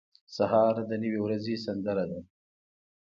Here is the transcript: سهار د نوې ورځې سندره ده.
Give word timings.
سهار 0.35 0.75
د 0.89 0.91
نوې 1.03 1.19
ورځې 1.25 1.55
سندره 1.65 2.05
ده. 2.11 2.19